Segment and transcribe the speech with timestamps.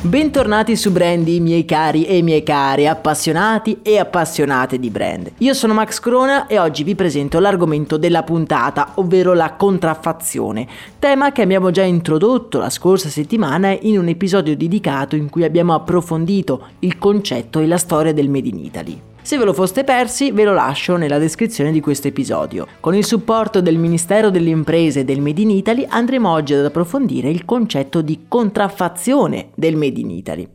[0.00, 5.32] Bentornati su Brandy, miei cari e miei cari, appassionati e appassionate di brand.
[5.38, 10.68] Io sono Max Crona e oggi vi presento l'argomento della puntata, ovvero la contraffazione,
[11.00, 15.74] tema che abbiamo già introdotto la scorsa settimana in un episodio dedicato in cui abbiamo
[15.74, 19.00] approfondito il concetto e la storia del Made in Italy.
[19.28, 22.66] Se ve lo foste persi, ve lo lascio nella descrizione di questo episodio.
[22.80, 26.64] Con il supporto del Ministero delle Imprese e del Made in Italy andremo oggi ad
[26.64, 30.48] approfondire il concetto di contraffazione del Made in Italy.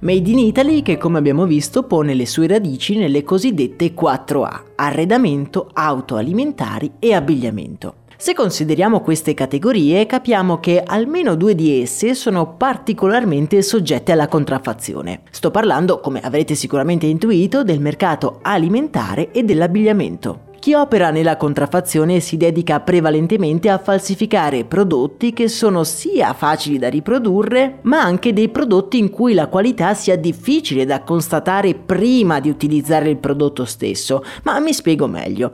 [0.00, 5.70] Made in Italy che come abbiamo visto pone le sue radici nelle cosiddette 4A, arredamento,
[5.72, 8.02] auto alimentari e abbigliamento.
[8.24, 15.20] Se consideriamo queste categorie capiamo che almeno due di esse sono particolarmente soggette alla contraffazione.
[15.30, 20.52] Sto parlando, come avrete sicuramente intuito, del mercato alimentare e dell'abbigliamento.
[20.58, 26.88] Chi opera nella contraffazione si dedica prevalentemente a falsificare prodotti che sono sia facili da
[26.88, 32.48] riprodurre, ma anche dei prodotti in cui la qualità sia difficile da constatare prima di
[32.48, 34.24] utilizzare il prodotto stesso.
[34.44, 35.52] Ma mi spiego meglio.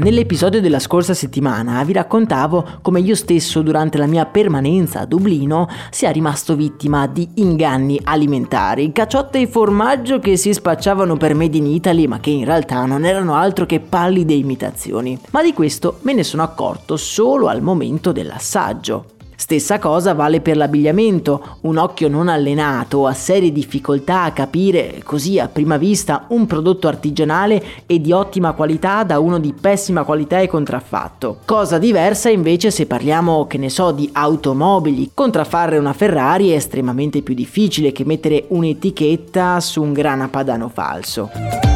[0.00, 5.68] Nell'episodio della scorsa settimana vi raccontavo come io stesso durante la mia permanenza a Dublino
[5.90, 11.66] sia rimasto vittima di inganni alimentari, cacciotte e formaggio che si spacciavano per Made in
[11.66, 15.18] Italy ma che in realtà non erano altro che pallide imitazioni.
[15.32, 19.18] Ma di questo me ne sono accorto solo al momento dell'assaggio.
[19.40, 25.38] Stessa cosa vale per l'abbigliamento, un occhio non allenato ha serie difficoltà a capire così
[25.38, 30.40] a prima vista un prodotto artigianale e di ottima qualità da uno di pessima qualità
[30.40, 31.38] e contraffatto.
[31.46, 35.12] Cosa diversa invece se parliamo, che ne so, di automobili.
[35.14, 41.69] Contraffare una Ferrari è estremamente più difficile che mettere un'etichetta su un grana padano falso.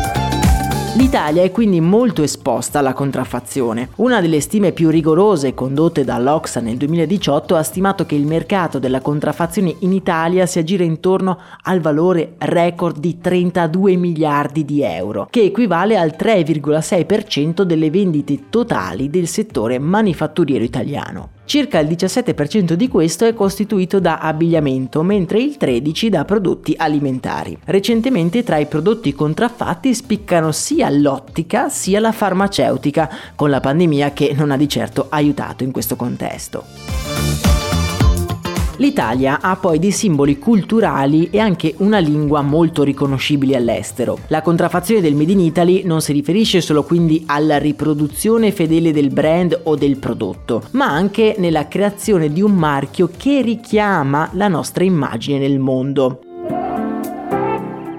[0.97, 3.89] L'Italia è quindi molto esposta alla contraffazione.
[3.97, 9.01] Una delle stime più rigorose condotte dall'Oxa nel 2018 ha stimato che il mercato della
[9.01, 15.43] contraffazione in Italia si aggira intorno al valore record di 32 miliardi di euro, che
[15.43, 21.34] equivale al 3,6% delle vendite totali del settore manifatturiero italiano.
[21.45, 27.59] Circa il 17% di questo è costituito da abbigliamento, mentre il 13% da prodotti alimentari.
[27.65, 34.33] Recentemente tra i prodotti contraffatti spiccano sia l'ottica sia la farmaceutica, con la pandemia che
[34.35, 37.54] non ha di certo aiutato in questo contesto.
[38.79, 44.19] L'Italia ha poi dei simboli culturali e anche una lingua molto riconoscibili all'estero.
[44.29, 49.13] La contraffazione del Made in Italy non si riferisce solo quindi alla riproduzione fedele del
[49.13, 54.83] brand o del prodotto, ma anche nella creazione di un marchio che richiama la nostra
[54.83, 56.19] immagine nel mondo.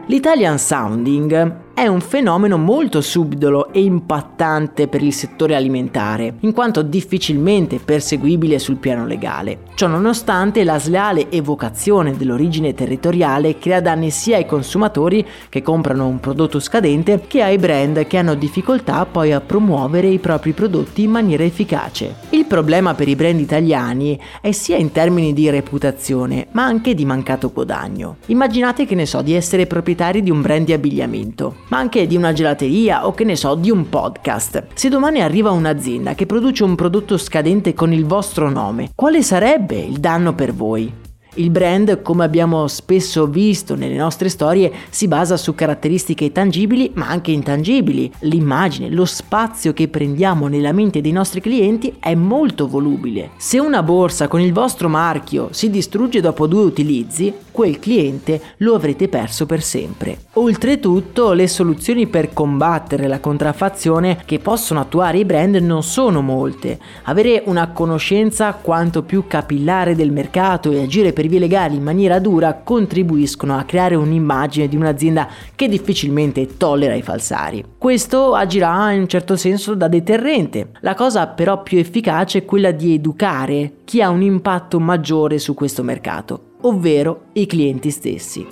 [0.08, 6.82] L'Italian Sounding è un fenomeno molto subdolo e impattante per il settore alimentare, in quanto
[6.82, 9.60] difficilmente perseguibile sul piano legale.
[9.76, 16.22] Ciò nonostante la sleale evocazione dell'origine territoriale crea danni sia ai consumatori che comprano un
[16.22, 21.12] prodotto scadente che ai brand che hanno difficoltà poi a promuovere i propri prodotti in
[21.12, 22.16] maniera efficace.
[22.46, 27.04] Il problema per i brand italiani è sia in termini di reputazione ma anche di
[27.04, 28.18] mancato guadagno.
[28.28, 32.16] Immaginate che ne so di essere proprietari di un brand di abbigliamento ma anche di
[32.16, 34.68] una gelateria o che ne so, di un podcast.
[34.76, 39.80] Se domani arriva un'azienda che produce un prodotto scadente con il vostro nome, quale sarebbe
[39.80, 41.05] il danno per voi?
[41.38, 47.10] Il brand, come abbiamo spesso visto nelle nostre storie, si basa su caratteristiche tangibili ma
[47.10, 48.10] anche intangibili.
[48.20, 53.32] L'immagine, lo spazio che prendiamo nella mente dei nostri clienti è molto volubile.
[53.36, 58.76] Se una borsa con il vostro marchio si distrugge dopo due utilizzi, quel cliente lo
[58.76, 60.18] avrete perso per sempre.
[60.34, 66.78] Oltretutto, le soluzioni per combattere la contraffazione che possono attuare i brand non sono molte.
[67.04, 72.20] Avere una conoscenza quanto più capillare del mercato e agire per vie legali in maniera
[72.20, 77.64] dura contribuiscono a creare un'immagine di un'azienda che difficilmente tollera i falsari.
[77.78, 80.72] Questo agirà in un certo senso da deterrente.
[80.82, 85.54] La cosa però più efficace è quella di educare chi ha un impatto maggiore su
[85.54, 88.46] questo mercato ovvero i clienti stessi.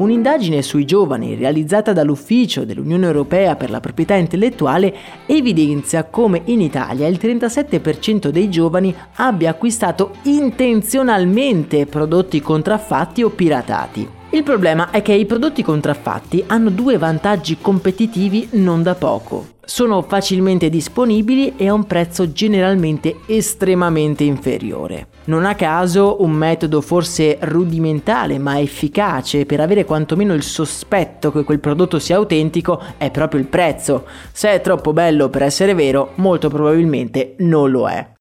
[0.00, 4.94] Un'indagine sui giovani realizzata dall'Ufficio dell'Unione Europea per la proprietà intellettuale
[5.26, 14.08] evidenzia come in Italia il 37% dei giovani abbia acquistato intenzionalmente prodotti contraffatti o piratati.
[14.30, 20.02] Il problema è che i prodotti contraffatti hanno due vantaggi competitivi non da poco sono
[20.02, 25.06] facilmente disponibili e a un prezzo generalmente estremamente inferiore.
[25.26, 31.44] Non a caso un metodo forse rudimentale ma efficace per avere quantomeno il sospetto che
[31.44, 34.06] quel prodotto sia autentico è proprio il prezzo.
[34.32, 38.18] Se è troppo bello per essere vero, molto probabilmente non lo è.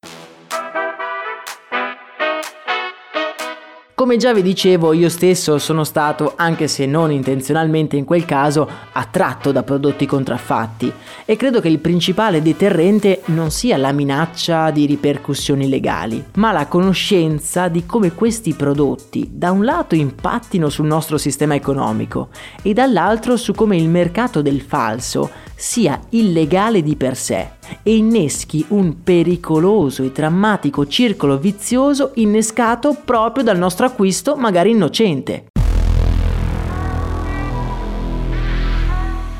[3.99, 8.65] Come già vi dicevo, io stesso sono stato, anche se non intenzionalmente in quel caso,
[8.93, 10.89] attratto da prodotti contraffatti
[11.25, 16.67] e credo che il principale deterrente non sia la minaccia di ripercussioni legali, ma la
[16.67, 22.29] conoscenza di come questi prodotti da un lato impattino sul nostro sistema economico
[22.61, 28.65] e dall'altro su come il mercato del falso sia illegale di per sé e inneschi
[28.69, 35.45] un pericoloso e drammatico circolo vizioso innescato proprio dal nostro acquisto magari innocente.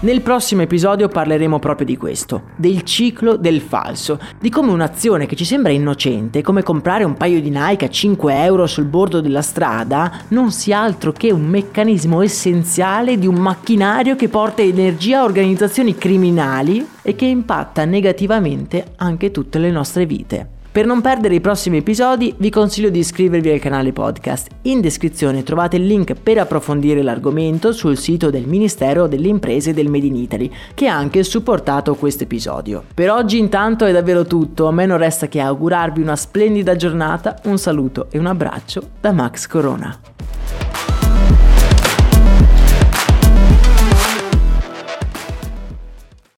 [0.01, 5.36] Nel prossimo episodio parleremo proprio di questo, del ciclo del falso, di come un'azione che
[5.36, 9.42] ci sembra innocente, come comprare un paio di Nike a 5 euro sul bordo della
[9.42, 15.24] strada, non sia altro che un meccanismo essenziale di un macchinario che porta energia a
[15.25, 20.59] organizzazioni criminali e che impatta negativamente anche tutte le nostre vite.
[20.71, 24.50] Per non perdere i prossimi episodi vi consiglio di iscrivervi al canale podcast.
[24.63, 29.89] In descrizione trovate il link per approfondire l'argomento sul sito del Ministero delle Imprese del
[29.89, 32.83] Made in Italy, che ha anche supportato questo episodio.
[32.94, 37.39] Per oggi intanto è davvero tutto, a me non resta che augurarvi una splendida giornata,
[37.45, 40.00] un saluto e un abbraccio da Max Corona.